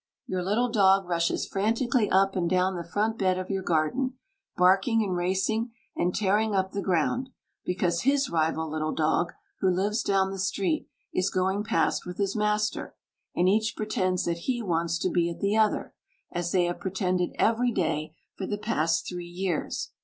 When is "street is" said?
10.39-11.29